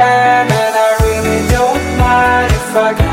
and 0.00 0.74
I 0.76 0.96
really 1.02 1.48
don't 1.48 1.98
mind 1.98 2.52
if 2.52 2.76
I 2.76 3.07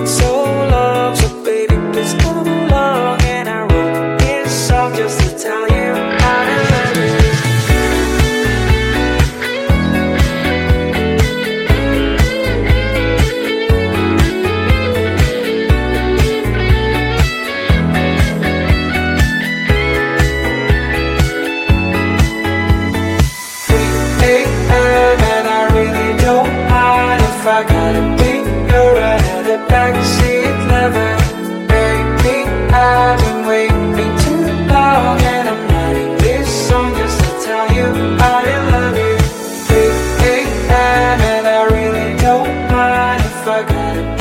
It's 0.00 0.16
so 0.16 0.37
I 43.58 43.64
got 43.64 43.96
it. 43.96 44.17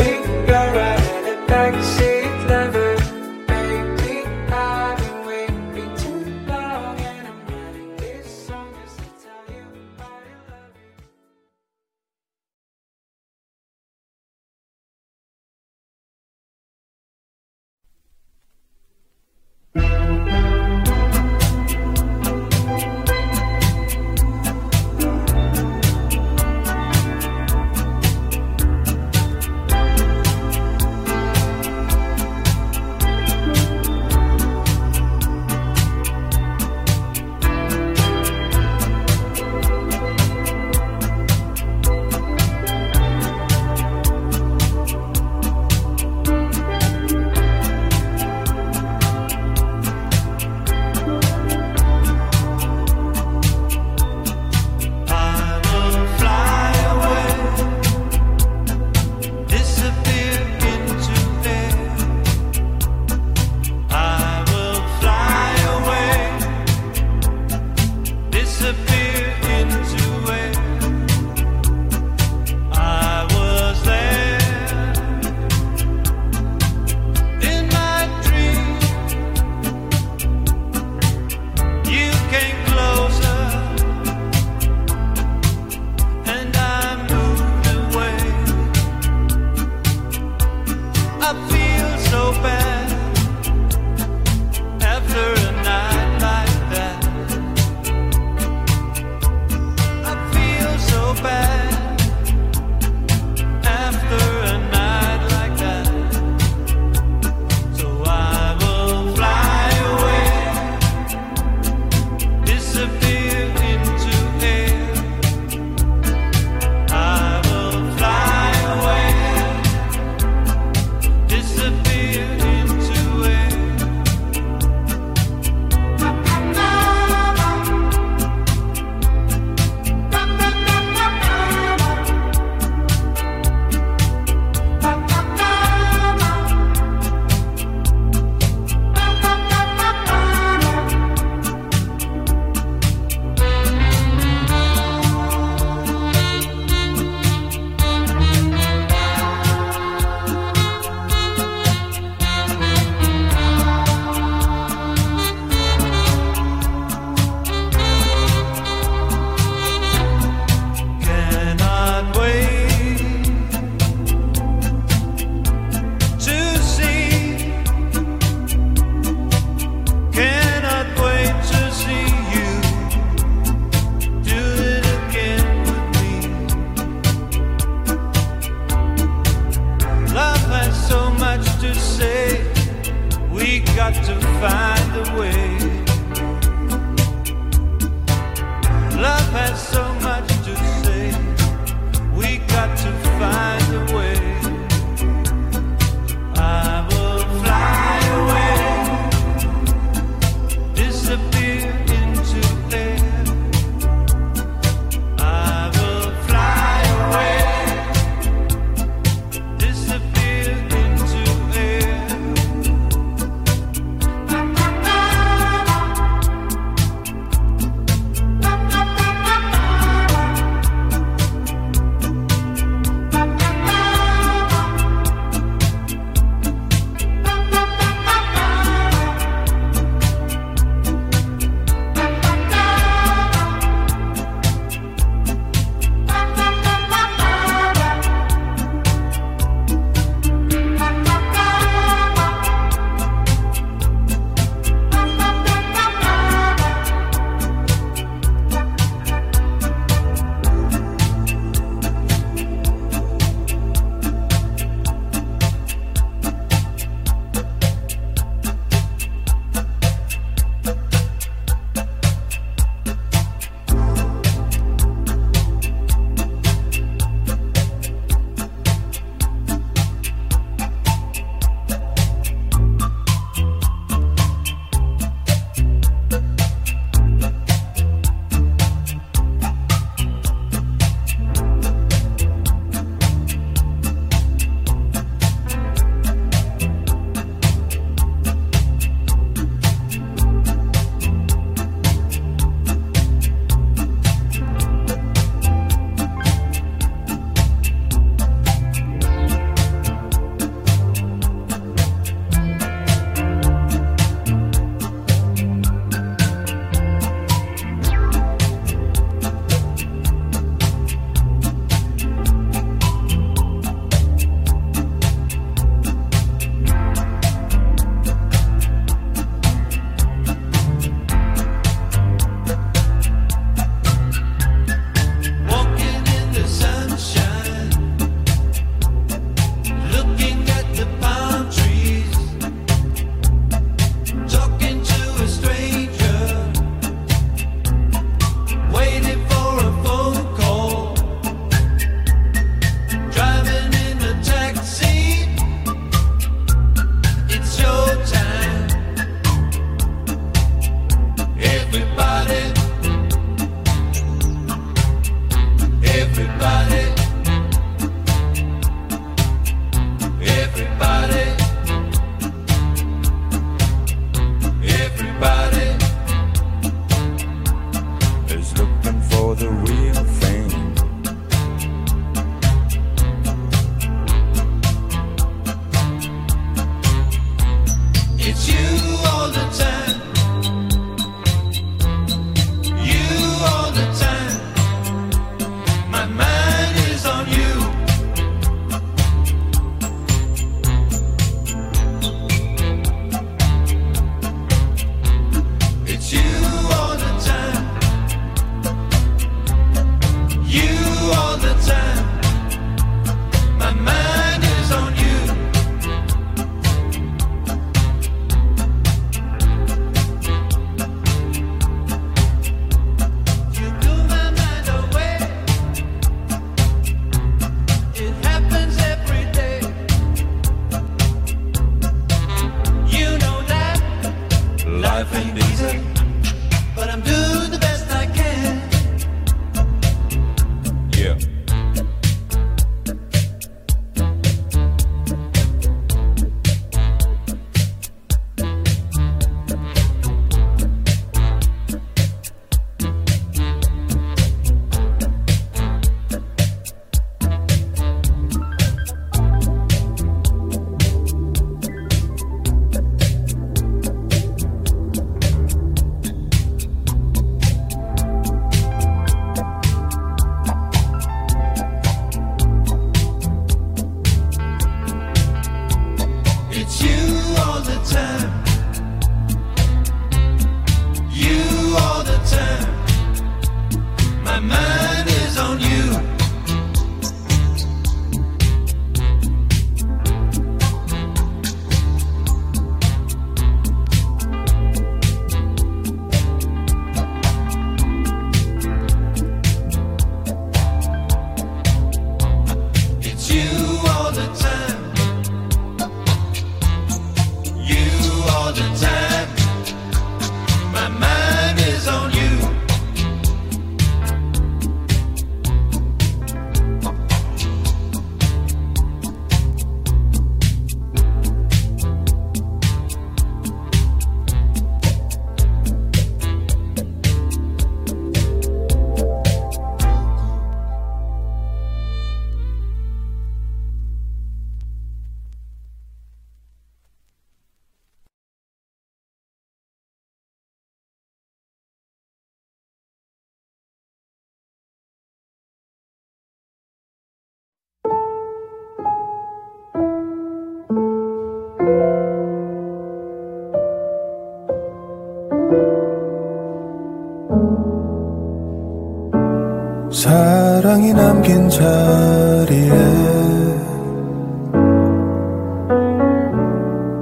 사랑이 550.68 550.92
남긴 550.92 551.48
자리에 551.48 552.70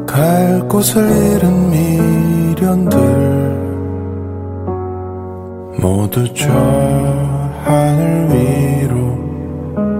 갈 0.06 0.60
곳을 0.69 1.01
잃은 1.04 1.71
미련들 1.71 2.99
모두 5.82 6.32
저 6.36 6.51
하늘 7.63 8.30
위로 8.30 9.17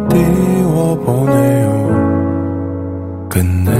띄워보네요. 0.10 1.67
끝내 3.30 3.71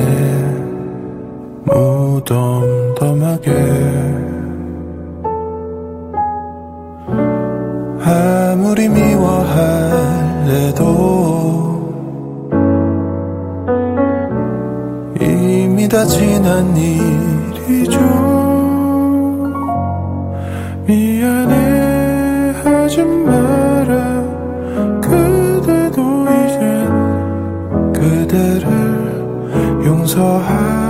무덤덤하게 1.66 3.52
아무리 8.04 8.90
미워 8.90 9.15
할래도 9.46 10.84
이미 15.22 15.88
다 15.88 16.04
지난 16.06 16.76
일이죠 16.76 18.00
미안해 20.88 22.54
하지 22.64 23.04
마라. 23.04 24.24
그대도 25.02 26.26
이젠 26.26 27.94
그대를 27.94 28.68
용서하 29.86 30.85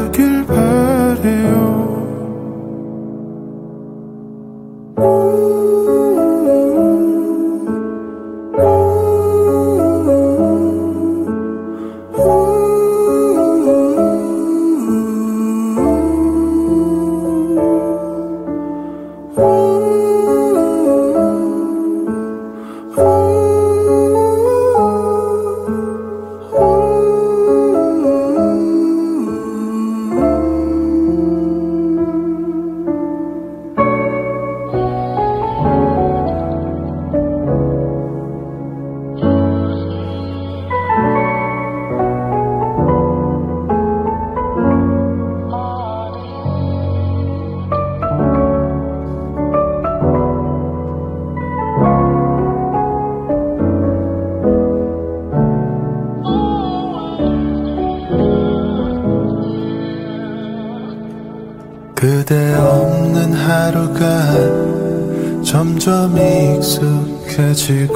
하루가 63.66 65.42
점점 65.44 66.16
익숙해지고 66.16 67.96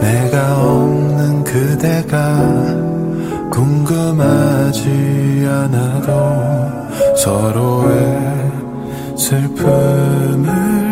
내가 0.00 0.58
없는 0.60 1.44
그대가 1.44 2.36
궁금하지 3.52 4.88
않아도 5.46 7.16
서로의 7.16 8.50
슬픔을 9.16 10.89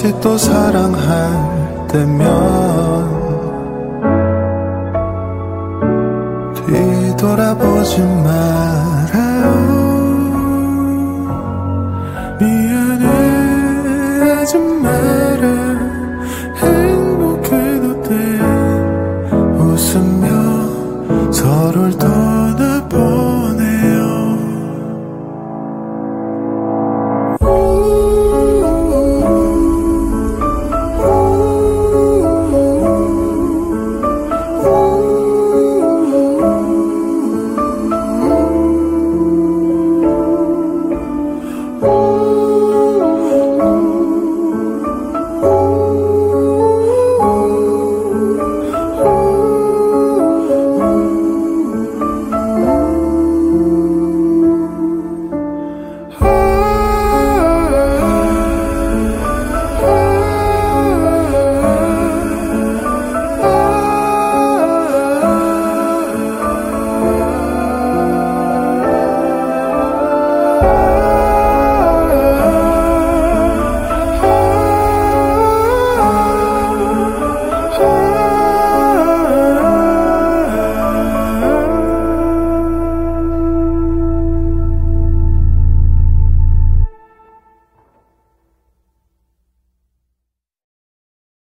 다시 0.00 0.18
또 0.22 0.38
사랑할 0.38 1.86
때면 1.88 2.24
뒤돌아보지 6.54 8.00
말 8.00 8.79